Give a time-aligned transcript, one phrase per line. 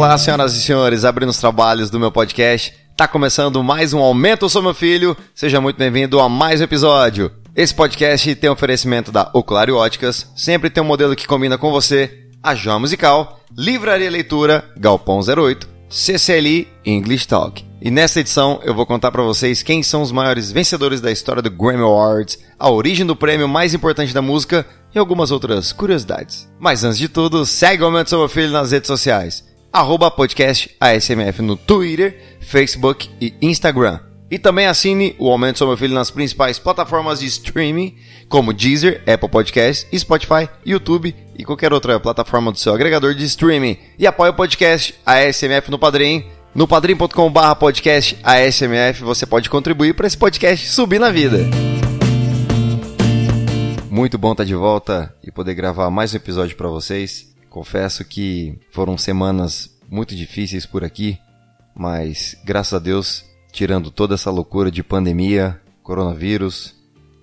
[0.00, 2.72] Olá, senhoras e senhores, abrindo os trabalhos do meu podcast.
[2.96, 5.14] Tá começando mais um Aumento Sou Meu Filho.
[5.34, 7.30] Seja muito bem-vindo a mais um episódio.
[7.54, 12.30] Esse podcast tem oferecimento da Oculário Óticas, sempre tem um modelo que combina com você,
[12.42, 17.62] a João Musical, Livraria Leitura, Galpão 08, CCLI English Talk.
[17.78, 21.42] E nesta edição eu vou contar para vocês quem são os maiores vencedores da história
[21.42, 26.48] do Grammy Awards, a origem do prêmio mais importante da música e algumas outras curiosidades.
[26.58, 31.42] Mas antes de tudo, segue o Aumento Meu Filho nas redes sociais arroba podcast ASMF
[31.42, 34.00] no Twitter, Facebook e Instagram.
[34.30, 37.96] E também assine o Aumento Sou Meu Filho nas principais plataformas de streaming,
[38.28, 43.76] como Deezer, Apple Podcasts, Spotify, YouTube e qualquer outra plataforma do seu agregador de streaming.
[43.98, 46.24] E apoie o podcast ASMF no Padrim.
[46.54, 51.38] No padrim.com.br podcast ASMF você pode contribuir para esse podcast subir na vida.
[53.90, 57.29] Muito bom estar de volta e poder gravar mais um episódio para vocês.
[57.50, 61.18] Confesso que foram semanas muito difíceis por aqui,
[61.74, 66.76] mas graças a Deus, tirando toda essa loucura de pandemia, coronavírus,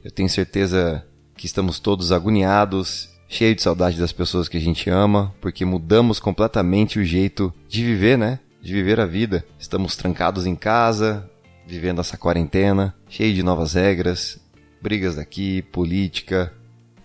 [0.04, 4.90] eu tenho certeza que estamos todos agoniados, cheios de saudade das pessoas que a gente
[4.90, 8.40] ama, porque mudamos completamente o jeito de viver, né?
[8.62, 9.46] De viver a vida.
[9.58, 11.30] Estamos trancados em casa,
[11.66, 14.38] vivendo essa quarentena, cheio de novas regras,
[14.82, 16.54] brigas daqui, política,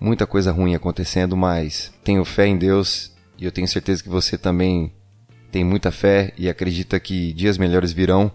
[0.01, 3.12] muita coisa ruim acontecendo, mas tenho fé em Deus
[3.43, 4.93] e eu tenho certeza que você também
[5.51, 8.31] tem muita fé e acredita que dias melhores virão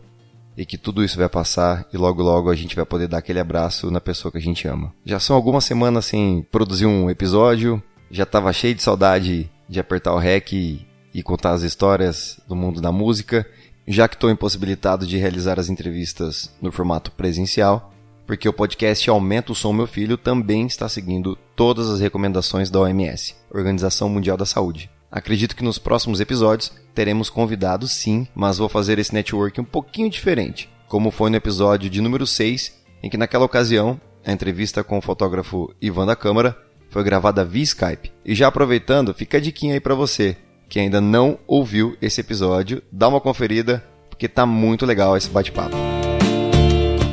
[0.57, 3.39] e que tudo isso vai passar e logo logo a gente vai poder dar aquele
[3.39, 4.93] abraço na pessoa que a gente ama.
[5.05, 10.13] Já são algumas semanas sem produzir um episódio, já estava cheio de saudade de apertar
[10.13, 13.49] o REC e, e contar as histórias do mundo da música,
[13.87, 17.93] já que estou impossibilitado de realizar as entrevistas no formato presencial,
[18.25, 22.81] porque o podcast Aumenta o Som Meu Filho também está seguindo todas as recomendações da
[22.81, 24.96] OMS, Organização Mundial da Saúde.
[25.11, 30.09] Acredito que nos próximos episódios teremos convidados sim, mas vou fazer esse network um pouquinho
[30.09, 34.97] diferente, como foi no episódio de número 6, em que naquela ocasião a entrevista com
[34.97, 36.57] o fotógrafo Ivan da Câmara
[36.89, 38.11] foi gravada via Skype.
[38.25, 40.35] E já aproveitando, fica a diquinha aí para você
[40.67, 45.75] que ainda não ouviu esse episódio, dá uma conferida, porque tá muito legal esse bate-papo.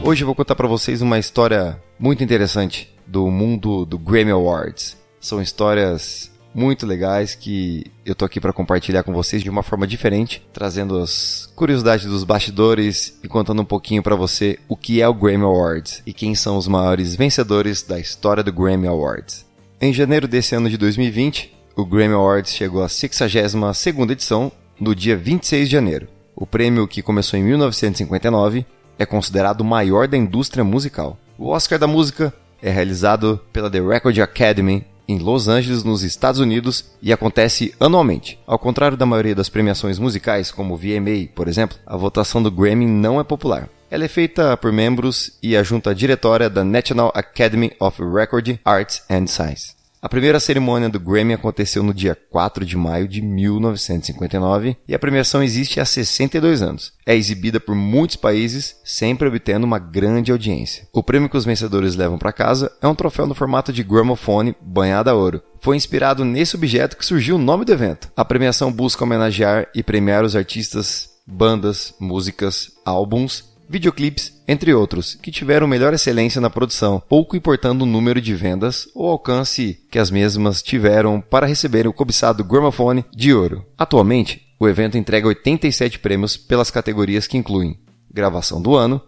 [0.03, 4.97] Hoje eu vou contar para vocês uma história muito interessante do mundo do Grammy Awards.
[5.21, 9.87] São histórias muito legais que eu tô aqui para compartilhar com vocês de uma forma
[9.87, 15.09] diferente, trazendo as curiosidades dos bastidores e contando um pouquinho para você o que é
[15.09, 19.45] o Grammy Awards e quem são os maiores vencedores da história do Grammy Awards.
[19.81, 25.17] Em janeiro desse ano de 2020, o Grammy Awards chegou à 62ª edição no dia
[25.17, 26.09] 26 de janeiro.
[26.37, 28.65] O prêmio, que começou em 1959,
[28.99, 31.19] é considerado o maior da indústria musical.
[31.37, 32.33] O Oscar da música
[32.63, 38.39] é realizado pela The Record Academy em Los Angeles, nos Estados Unidos, e acontece anualmente.
[38.47, 42.51] Ao contrário da maioria das premiações musicais, como o VMA, por exemplo, a votação do
[42.51, 43.69] Grammy não é popular.
[43.91, 49.03] Ela é feita por membros e a junta diretória da National Academy of Record Arts
[49.09, 49.84] and Science.
[50.05, 54.99] A primeira cerimônia do Grammy aconteceu no dia 4 de maio de 1959 e a
[54.99, 56.93] premiação existe há 62 anos.
[57.07, 60.87] É exibida por muitos países, sempre obtendo uma grande audiência.
[60.93, 64.55] O prêmio que os vencedores levam para casa é um troféu no formato de gramofone
[64.61, 65.43] banhado a ouro.
[65.63, 68.13] Foi inspirado nesse objeto que surgiu o nome do evento.
[68.15, 75.31] A premiação busca homenagear e premiar os artistas, bandas, músicas, álbuns videoclipes, entre outros, que
[75.31, 80.11] tiveram melhor excelência na produção, pouco importando o número de vendas ou alcance que as
[80.11, 83.65] mesmas tiveram para receber o cobiçado Gramophone de ouro.
[83.77, 87.79] Atualmente, o evento entrega 87 prêmios pelas categorias que incluem
[88.13, 89.01] Gravação do Ano,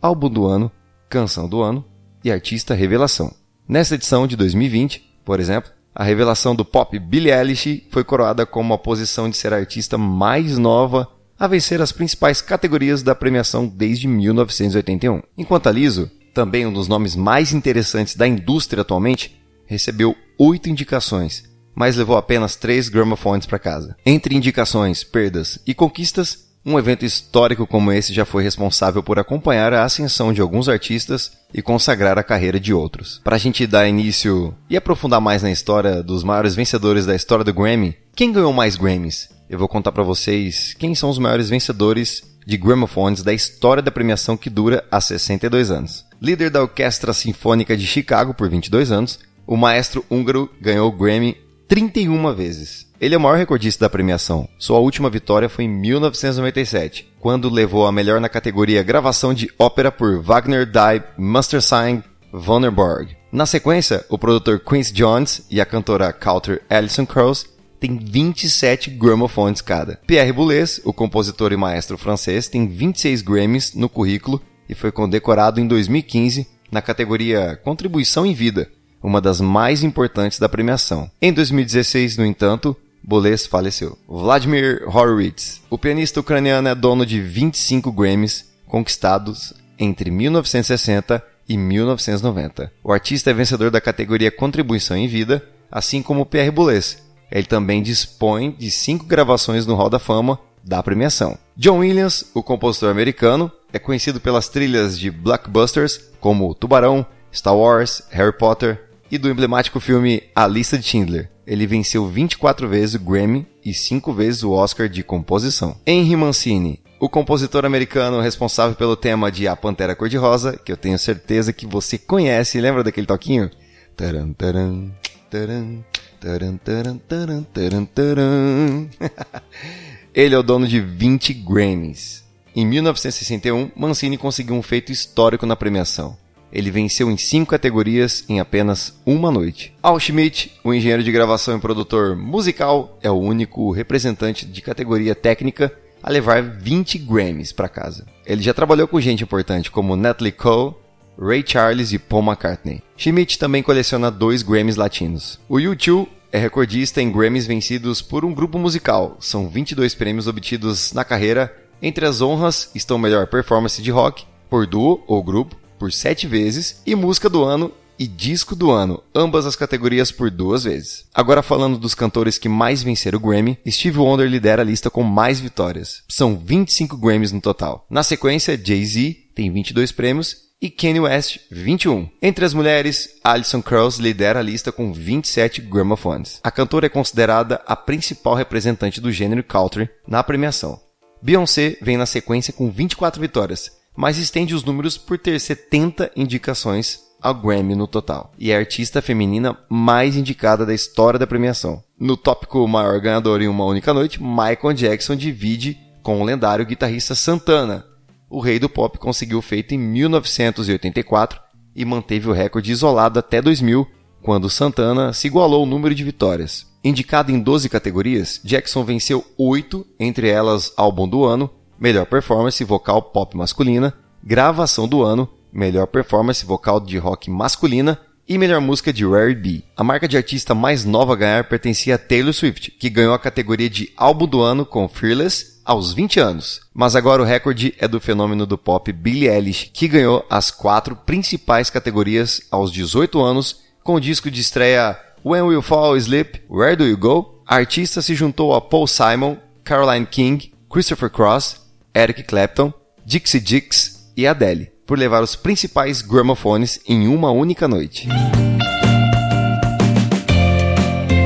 [0.00, 0.70] Álbum do Ano,
[1.08, 1.84] Canção do Ano
[2.24, 3.32] e Artista Revelação.
[3.68, 8.72] Nesta edição de 2020, por exemplo, a revelação do pop Billie Eilish foi coroada como
[8.72, 11.08] a posição de ser a artista mais nova
[11.38, 15.22] a vencer as principais categorias da premiação desde 1981.
[15.36, 21.44] Enquanto a Liso, também um dos nomes mais interessantes da indústria atualmente, recebeu oito indicações,
[21.74, 23.96] mas levou apenas três gramophones para casa.
[24.04, 29.72] Entre indicações, perdas e conquistas, um evento histórico como esse já foi responsável por acompanhar
[29.72, 33.20] a ascensão de alguns artistas e consagrar a carreira de outros.
[33.24, 37.44] Para a gente dar início e aprofundar mais na história dos maiores vencedores da história
[37.44, 39.28] do Grammy, quem ganhou mais Grammys?
[39.48, 43.90] Eu vou contar para vocês quem são os maiores vencedores de gramophones da história da
[43.90, 46.04] premiação que dura há 62 anos.
[46.20, 51.36] Líder da Orquestra Sinfônica de Chicago por 22 anos, o maestro húngaro ganhou o Grammy
[51.68, 52.86] 31 vezes.
[53.00, 54.48] Ele é o maior recordista da premiação.
[54.58, 59.92] Sua última vitória foi em 1997, quando levou a melhor na categoria gravação de ópera
[59.92, 62.02] por Wagner Die Mustersang
[62.32, 63.16] Vonnerborg.
[63.30, 67.46] Na sequência, o produtor Quincy Jones e a cantora Coulter Alison Krauss
[67.80, 69.98] tem 27 gramophones cada.
[70.06, 75.60] Pierre Boulez, o compositor e maestro francês, tem 26 Grammys no currículo e foi condecorado
[75.60, 78.70] em 2015 na categoria Contribuição em Vida,
[79.02, 81.10] uma das mais importantes da premiação.
[81.20, 83.96] Em 2016, no entanto, Boulez faleceu.
[84.06, 92.70] Vladimir Horowitz, o pianista ucraniano é dono de 25 Grammys conquistados entre 1960 e 1990.
[92.84, 97.07] O artista é vencedor da categoria Contribuição em Vida, assim como Pierre Boulez.
[97.30, 101.38] Ele também dispõe de cinco gravações no Hall da Fama da premiação.
[101.56, 108.02] John Williams, o compositor americano, é conhecido pelas trilhas de blockbusters como Tubarão, Star Wars,
[108.10, 111.30] Harry Potter e do emblemático filme A Lista de Schindler.
[111.46, 115.76] Ele venceu 24 vezes o Grammy e 5 vezes o Oscar de composição.
[115.86, 120.98] Henry Mancini, o compositor americano responsável pelo tema de A Pantera Cor-de-Rosa, que eu tenho
[120.98, 123.50] certeza que você conhece, lembra daquele toquinho?
[123.96, 124.90] Taran, taran,
[125.30, 125.82] taran,
[126.20, 128.88] taran, taran, taran, taran, taran.
[130.14, 132.24] Ele é o dono de 20 Grammys.
[132.54, 136.16] Em 1961, Mancini conseguiu um feito histórico na premiação.
[136.52, 139.74] Ele venceu em cinco categorias em apenas uma noite.
[139.82, 145.14] Al Schmidt, o engenheiro de gravação e produtor musical, é o único representante de categoria
[145.14, 145.72] técnica
[146.02, 148.06] a levar 20 Grammys para casa.
[148.26, 150.74] Ele já trabalhou com gente importante como Natalie Cole,
[151.20, 152.82] Ray Charles e Paul McCartney.
[152.96, 155.40] Schmidt também coleciona dois Grammys latinos.
[155.48, 159.16] O U2 é recordista em Grammys vencidos por um grupo musical.
[159.18, 161.54] São 22 prêmios obtidos na carreira.
[161.82, 166.82] Entre as honras estão melhor performance de rock, por duo ou grupo, por sete vezes,
[166.86, 171.04] e música do ano e disco do ano, ambas as categorias por duas vezes.
[171.12, 175.02] Agora falando dos cantores que mais venceram o Grammy, Steve Wonder lidera a lista com
[175.02, 176.04] mais vitórias.
[176.08, 177.84] São 25 Grammys no total.
[177.90, 182.08] Na sequência, Jay-Z tem 22 prêmios e Kanye West 21.
[182.20, 186.40] Entre as mulheres, Alison Krauss lidera a lista com 27 gramophones.
[186.42, 190.80] A cantora é considerada a principal representante do gênero country na premiação.
[191.22, 197.00] Beyoncé vem na sequência com 24 vitórias, mas estende os números por ter 70 indicações
[197.20, 201.82] ao Grammy no total, e é a artista feminina mais indicada da história da premiação.
[201.98, 207.14] No tópico maior ganhador em uma única noite, Michael Jackson divide com o lendário guitarrista
[207.14, 207.84] Santana.
[208.28, 211.40] O rei do pop conseguiu o feito em 1984
[211.74, 213.86] e manteve o recorde isolado até 2000,
[214.22, 216.66] quando Santana se igualou o número de vitórias.
[216.82, 223.02] Indicado em 12 categorias, Jackson venceu 8, entre elas álbum do ano, melhor performance vocal
[223.02, 227.98] pop masculina, gravação do ano melhor performance vocal de rock masculina
[228.28, 229.62] e melhor música de Rare B.
[229.76, 233.18] A marca de artista mais nova a ganhar pertencia a Taylor Swift, que ganhou a
[233.18, 236.62] categoria de álbum do ano com Fearless aos 20 anos.
[236.72, 240.96] Mas agora o recorde é do fenômeno do pop Billie Eilish, que ganhou as quatro
[240.96, 246.74] principais categorias aos 18 anos com o disco de estreia When Will Fall Asleep, Where
[246.74, 247.42] Do You Go?
[247.46, 251.60] A artista se juntou a Paul Simon, Caroline King, Christopher Cross,
[251.94, 252.72] Eric Clapton,
[253.04, 258.08] Dixie Dix e Adele por levar os principais gramophones em uma única noite.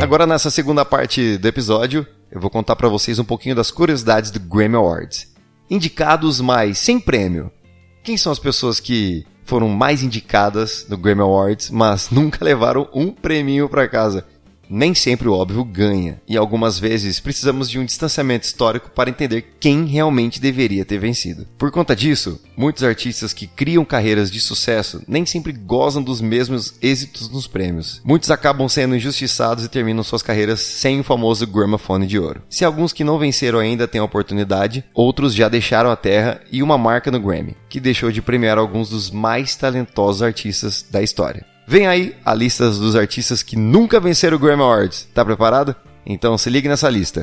[0.03, 4.31] Agora nessa segunda parte do episódio, eu vou contar para vocês um pouquinho das curiosidades
[4.31, 5.31] do Grammy Awards.
[5.69, 7.53] Indicados, mas sem prêmio.
[8.03, 13.13] Quem são as pessoas que foram mais indicadas no Grammy Awards, mas nunca levaram um
[13.13, 14.27] prêmio para casa?
[14.73, 19.57] Nem sempre o óbvio ganha, e algumas vezes precisamos de um distanciamento histórico para entender
[19.61, 21.47] quem realmente deveria ter vencido.
[21.59, 26.75] Por conta disso, muitos artistas que criam carreiras de sucesso nem sempre gozam dos mesmos
[26.81, 28.01] êxitos nos prêmios.
[28.03, 32.43] Muitos acabam sendo injustiçados e terminam suas carreiras sem o famoso gramophone de ouro.
[32.49, 36.63] Se alguns que não venceram ainda têm a oportunidade, outros já deixaram a terra e
[36.63, 41.52] uma marca no Grammy, que deixou de premiar alguns dos mais talentosos artistas da história.
[41.67, 45.09] Vem aí a lista dos artistas que nunca venceram o Grammy Awards.
[45.15, 45.75] Tá preparado?
[46.05, 47.23] Então se ligue nessa lista.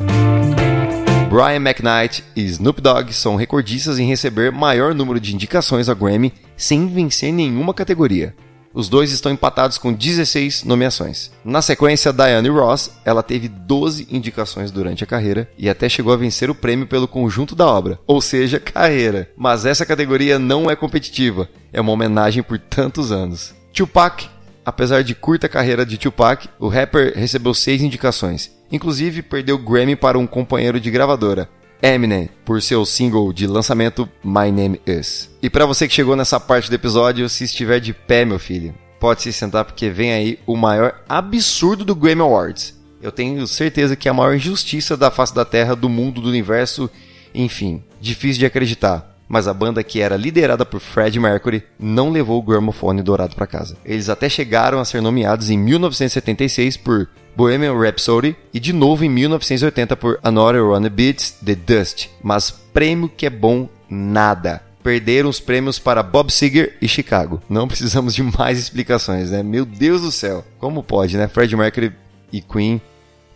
[1.29, 6.34] Brian McKnight e Snoop Dogg são recordistas em receber maior número de indicações ao Grammy
[6.58, 8.34] sem vencer nenhuma categoria.
[8.74, 11.31] Os dois estão empatados com 16 nomeações.
[11.43, 16.17] Na sequência, Diane Ross, ela teve 12 indicações durante a carreira e até chegou a
[16.17, 19.29] vencer o prêmio pelo conjunto da obra, ou seja, carreira.
[19.36, 23.59] Mas essa categoria não é competitiva, é uma homenagem por tantos anos.
[23.74, 24.28] Tupac,
[24.66, 28.52] apesar de curta carreira de Tupac, o rapper recebeu seis indicações.
[28.72, 31.50] Inclusive, perdeu Grammy para um companheiro de gravadora,
[31.82, 35.30] Eminem, por seu single de lançamento My Name Is.
[35.42, 38.76] E para você que chegou nessa parte do episódio, se estiver de pé, meu filho,
[39.00, 42.78] pode se sentar porque vem aí o maior absurdo do Grammy Awards.
[43.02, 46.28] Eu tenho certeza que é a maior injustiça da face da Terra, do mundo, do
[46.28, 46.90] universo,
[47.34, 49.09] enfim, difícil de acreditar.
[49.30, 53.46] Mas a banda que era liderada por Fred Mercury não levou o gramofone dourado para
[53.46, 53.78] casa.
[53.86, 59.10] Eles até chegaram a ser nomeados em 1976 por Bohemian Rhapsody e de novo em
[59.10, 64.64] 1980 por Another One Beats The Dust, mas prêmio que é bom nada.
[64.82, 67.42] Perderam os prêmios para Bob Seger e Chicago.
[67.48, 69.44] Não precisamos de mais explicações, né?
[69.44, 70.44] Meu Deus do céu.
[70.58, 71.28] Como pode, né?
[71.28, 71.94] Fred Mercury
[72.32, 72.82] e Queen.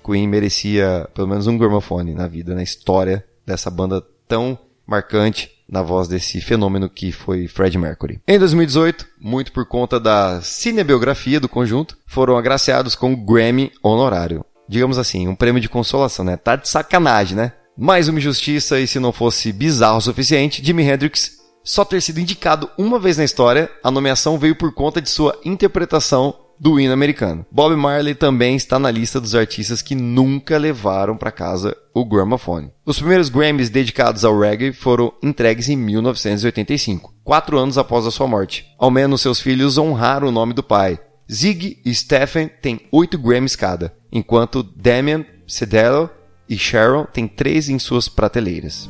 [0.04, 5.82] Queen merecia pelo menos um gramofone na vida, na história dessa banda tão marcante na
[5.82, 8.22] voz desse fenômeno que foi Fred Mercury.
[8.27, 14.46] Em 2018, muito por conta da cinebiografia do conjunto, foram agraciados com o Grammy honorário.
[14.70, 16.38] Digamos assim, um prêmio de consolação, né?
[16.38, 17.53] Tá de sacanagem, né?
[17.75, 22.20] Mais uma injustiça e se não fosse bizarro o suficiente, Jimi Hendrix só ter sido
[22.20, 26.93] indicado uma vez na história, a nomeação veio por conta de sua interpretação do hino
[26.93, 27.46] americano.
[27.51, 32.72] Bob Marley também está na lista dos artistas que nunca levaram para casa o gramophone.
[32.86, 38.27] Os primeiros Grammys dedicados ao reggae foram entregues em 1985, quatro anos após a sua
[38.27, 38.65] morte.
[38.79, 40.98] Ao menos seus filhos honraram o nome do pai.
[41.29, 46.10] Zig e Stephen têm oito Grammys cada, enquanto Damian, Cedello
[46.48, 48.89] e Sharon têm três em suas prateleiras.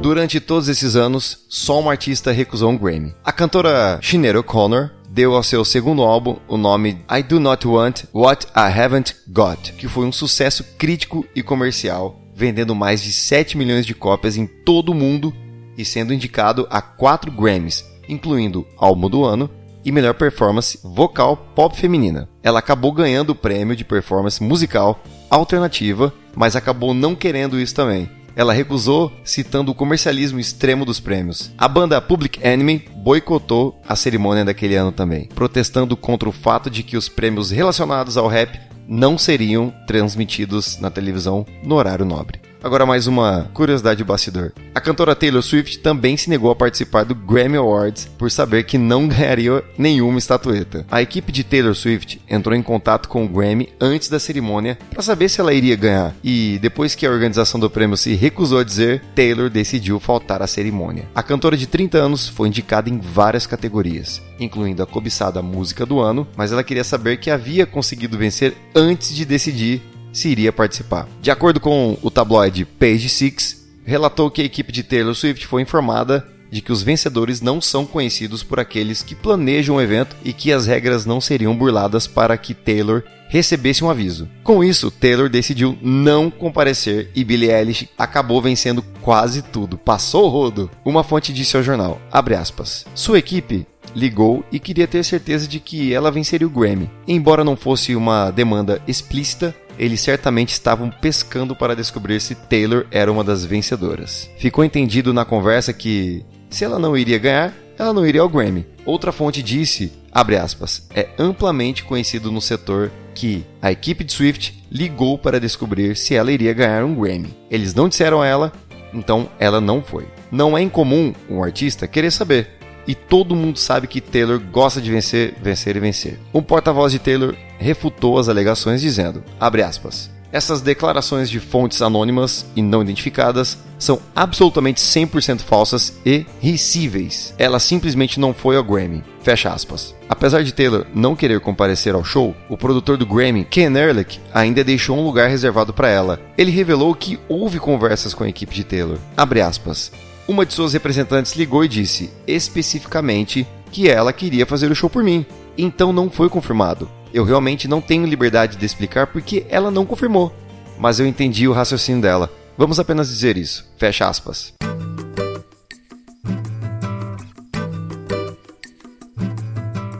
[0.00, 3.14] Durante todos esses anos, só uma artista recusou um Grammy.
[3.24, 8.04] A cantora Sinead O'Connor deu ao seu segundo álbum o nome I Do Not Want
[8.14, 13.58] What I Haven't Got, que foi um sucesso crítico e comercial, vendendo mais de 7
[13.58, 15.34] milhões de cópias em todo o mundo
[15.76, 19.50] e sendo indicado a 4 Grammys, incluindo Álbum do Ano
[19.84, 22.28] e Melhor Performance Vocal Pop Feminina.
[22.40, 28.08] Ela acabou ganhando o prêmio de performance musical alternativa, mas acabou não querendo isso também
[28.38, 31.50] ela recusou, citando o comercialismo extremo dos prêmios.
[31.58, 36.84] A banda Public Enemy boicotou a cerimônia daquele ano também, protestando contra o fato de
[36.84, 42.47] que os prêmios relacionados ao rap não seriam transmitidos na televisão no horário nobre.
[42.62, 44.52] Agora mais uma curiosidade bastidor.
[44.74, 48.76] A cantora Taylor Swift também se negou a participar do Grammy Awards por saber que
[48.76, 50.84] não ganharia nenhuma estatueta.
[50.90, 55.02] A equipe de Taylor Swift entrou em contato com o Grammy antes da cerimônia para
[55.02, 56.14] saber se ela iria ganhar.
[56.22, 60.46] E depois que a organização do prêmio se recusou a dizer, Taylor decidiu faltar à
[60.46, 61.08] cerimônia.
[61.14, 66.00] A cantora de 30 anos foi indicada em várias categorias, incluindo a cobiçada Música do
[66.00, 69.80] Ano, mas ela queria saber que havia conseguido vencer antes de decidir
[70.18, 71.08] se iria participar.
[71.20, 75.62] De acordo com o tabloide Page Six, relatou que a equipe de Taylor Swift foi
[75.62, 80.32] informada de que os vencedores não são conhecidos por aqueles que planejam o evento e
[80.32, 84.28] que as regras não seriam burladas para que Taylor recebesse um aviso.
[84.42, 89.76] Com isso, Taylor decidiu não comparecer e Billie Eilish acabou vencendo quase tudo.
[89.76, 90.70] Passou o rodo.
[90.84, 95.92] Uma fonte disse ao jornal, aspas, Sua equipe ligou e queria ter certeza de que
[95.92, 96.90] ela venceria o Grammy.
[97.06, 103.10] Embora não fosse uma demanda explícita, eles certamente estavam pescando para descobrir se Taylor era
[103.10, 104.28] uma das vencedoras.
[104.38, 108.66] Ficou entendido na conversa que, se ela não iria ganhar, ela não iria ao Grammy.
[108.84, 115.16] Outra fonte disse, aspas, é amplamente conhecido no setor que a equipe de Swift ligou
[115.16, 117.36] para descobrir se ela iria ganhar um Grammy.
[117.50, 118.52] Eles não disseram a ela,
[118.92, 120.08] então ela não foi.
[120.30, 122.57] Não é incomum um artista querer saber.
[122.88, 126.18] E todo mundo sabe que Taylor gosta de vencer, vencer e vencer.
[126.32, 132.60] Um porta-voz de Taylor refutou as alegações dizendo, aspas, essas declarações de fontes anônimas e
[132.60, 137.34] não identificadas são absolutamente 100% falsas e ricíveis.
[137.38, 139.02] Ela simplesmente não foi ao Grammy.
[139.22, 139.94] Fecha aspas.
[140.08, 144.64] Apesar de Taylor não querer comparecer ao show, o produtor do Grammy, Ken Ehrlich, ainda
[144.64, 146.20] deixou um lugar reservado para ela.
[146.36, 148.98] Ele revelou que houve conversas com a equipe de Taylor.
[149.16, 149.92] Abre aspas.
[150.28, 155.02] Uma de suas representantes ligou e disse, especificamente, que ela queria fazer o show por
[155.02, 155.24] mim.
[155.56, 156.86] Então não foi confirmado.
[157.14, 160.30] Eu realmente não tenho liberdade de explicar porque ela não confirmou.
[160.78, 162.30] Mas eu entendi o raciocínio dela.
[162.58, 163.66] Vamos apenas dizer isso.
[163.78, 164.52] Fecha aspas.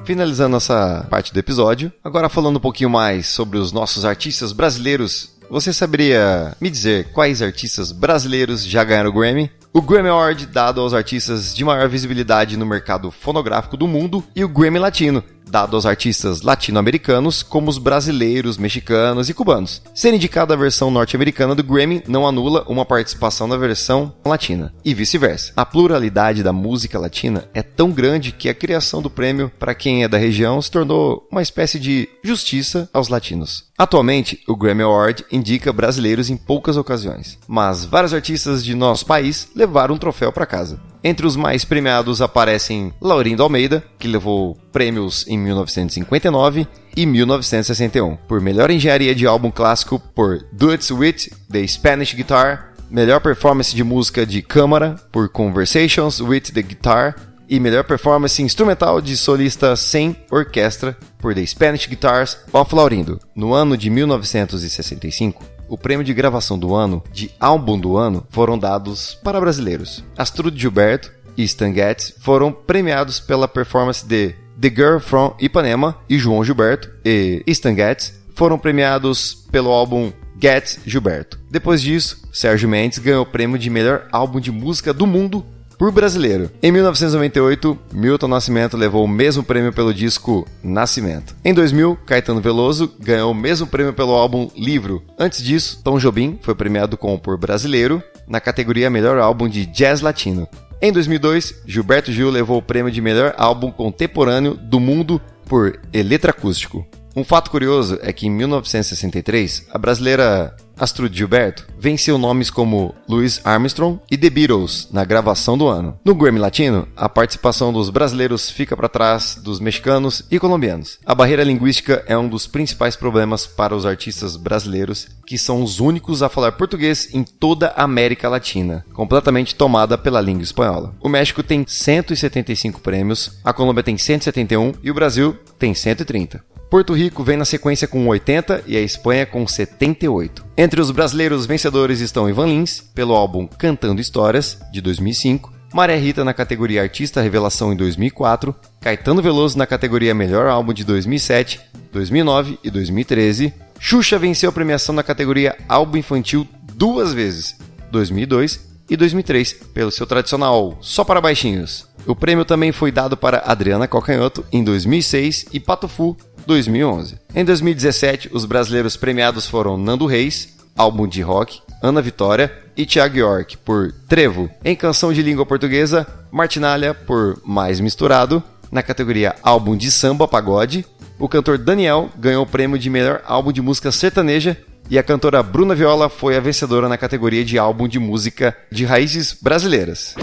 [0.05, 5.39] Finalizando essa parte do episódio, agora falando um pouquinho mais sobre os nossos artistas brasileiros,
[5.49, 9.51] você saberia me dizer quais artistas brasileiros já ganharam o Grammy?
[9.79, 14.43] O Grammy Award dado aos artistas de maior visibilidade no mercado fonográfico do mundo e
[14.43, 19.83] o Grammy Latino, dado aos artistas latino-americanos como os brasileiros, mexicanos e cubanos.
[19.95, 24.95] Ser indicada a versão norte-americana do Grammy não anula uma participação na versão latina, e
[24.95, 25.53] vice-versa.
[25.57, 30.05] A pluralidade da música latina é tão grande que a criação do prêmio para quem
[30.05, 33.69] é da região se tornou uma espécie de justiça aos latinos.
[33.79, 39.49] Atualmente, o Grammy Award indica brasileiros em poucas ocasiões, mas vários artistas de nosso país
[39.55, 40.81] levaram um troféu para casa.
[41.09, 48.43] Entre os mais premiados aparecem Laurindo Almeida, que levou prêmios em 1959 e 1961, por
[48.43, 54.27] melhor engenharia de álbum clássico por Duets with the Spanish Guitar, melhor performance de música
[54.27, 57.17] de câmara por Conversations with the Guitar.
[57.51, 63.19] E melhor performance instrumental de solista sem orquestra por The Spanish Guitars of Laurindo.
[63.35, 68.59] No ano de 1965, o prêmio de gravação do ano de álbum do ano foram
[68.59, 70.05] dados para brasileiros.
[70.17, 76.19] Astrudo Gilberto e Stan Getz foram premiados pela performance de The Girl from Ipanema e
[76.19, 81.39] João Gilberto e Stan Getz foram premiados pelo álbum Getz Gilberto.
[81.51, 85.45] Depois disso, Sérgio Mendes ganhou o prêmio de melhor álbum de música do mundo
[85.79, 86.51] por brasileiro.
[86.61, 91.37] Em 1998, Milton Nascimento levou o mesmo prêmio pelo disco Nascimento.
[91.45, 95.03] Em 2000, Caetano Veloso ganhou o mesmo prêmio pelo álbum Livro.
[95.17, 99.65] Antes disso, Tom Jobim foi premiado com o por brasileiro na categoria Melhor Álbum de
[99.67, 100.49] Jazz Latino.
[100.83, 106.87] Em 2002, Gilberto Gil levou o prêmio de melhor álbum contemporâneo do mundo por Eletracústico.
[107.17, 113.41] Um fato curioso é que em 1963, a brasileira Astrud Gilberto venceu nomes como Louis
[113.45, 115.99] Armstrong e The Beatles na gravação do ano.
[116.05, 120.99] No Grammy Latino, a participação dos brasileiros fica para trás dos mexicanos e colombianos.
[121.05, 125.81] A barreira linguística é um dos principais problemas para os artistas brasileiros, que são os
[125.81, 130.95] únicos a falar português em toda a América Latina, completamente tomada pela língua espanhola.
[131.01, 136.58] O México tem 175 prêmios, a Colômbia tem 171 e o Brasil tem 130.
[136.71, 140.45] Porto Rico vem na sequência com 80 e a Espanha com 78.
[140.57, 146.25] Entre os brasileiros vencedores estão Ivan Lins, pelo álbum Cantando Histórias, de 2005, Maria Rita
[146.25, 151.59] na categoria Artista Revelação em 2004, Caetano Veloso na categoria Melhor Álbum de 2007,
[151.91, 153.55] 2009 e 2013.
[153.81, 157.57] Xuxa venceu a premiação na categoria Álbum Infantil duas vezes,
[157.91, 161.87] 2002 e 2003, pelo seu tradicional Só para Baixinhos.
[162.07, 166.17] O prêmio também foi dado para Adriana Cocanhoto em 2006 e Patufu
[166.49, 167.17] 2011.
[167.35, 173.19] Em 2017, os brasileiros premiados foram Nando Reis, álbum de rock, Ana Vitória e Thiago
[173.19, 174.51] York por Trevo.
[174.65, 178.43] Em canção de língua portuguesa, Martinalha por Mais Misturado.
[178.73, 180.85] Na categoria Álbum de Samba Pagode,
[181.19, 184.59] o cantor Daniel ganhou o prêmio de melhor álbum de música sertaneja
[184.91, 188.85] e a cantora Bruna Viola foi a vencedora na categoria de álbum de música de
[188.85, 190.15] raízes brasileiras.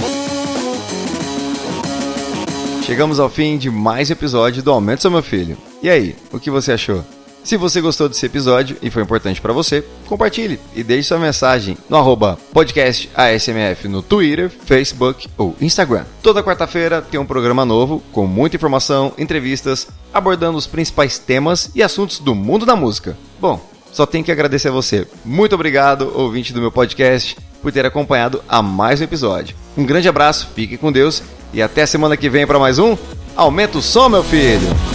[2.84, 5.58] Chegamos ao fim de mais um episódio do Aumento Seu Meu Filho.
[5.86, 7.06] E aí, o que você achou?
[7.44, 11.78] Se você gostou desse episódio e foi importante para você, compartilhe e deixe sua mensagem
[11.88, 16.06] no arroba podcast ASMF no Twitter, Facebook ou Instagram.
[16.24, 21.84] Toda quarta-feira tem um programa novo com muita informação, entrevistas, abordando os principais temas e
[21.84, 23.16] assuntos do mundo da música.
[23.40, 25.08] Bom, só tenho que agradecer a você.
[25.24, 29.56] Muito obrigado, ouvinte do meu podcast, por ter acompanhado a mais um episódio.
[29.78, 31.22] Um grande abraço, fique com Deus
[31.54, 32.98] e até semana que vem para mais um
[33.36, 34.95] Aumenta o som, meu filho!